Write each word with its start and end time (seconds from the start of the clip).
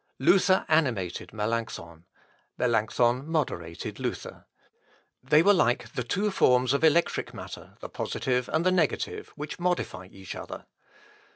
Luther 0.17 0.65
animated 0.67 1.31
Melancthon; 1.31 2.05
Melancthon 2.57 3.27
moderated 3.27 3.99
Luther. 3.99 4.47
They 5.21 5.43
were 5.43 5.53
like 5.53 5.93
the 5.93 6.01
two 6.03 6.31
forms 6.31 6.73
of 6.73 6.83
electric 6.83 7.35
matter, 7.35 7.77
the 7.81 7.89
positive 7.89 8.49
and 8.51 8.65
the 8.65 8.71
negative, 8.71 9.27
which 9.35 9.59
modify 9.59 10.07
each 10.07 10.33
other. 10.33 10.65